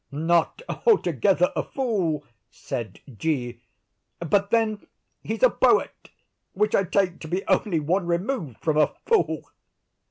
[0.11, 3.61] "Not altogether a fool," said G.,
[4.19, 4.87] "but then
[5.21, 6.09] he's a poet,
[6.53, 9.47] which I take to be only one remove from a fool."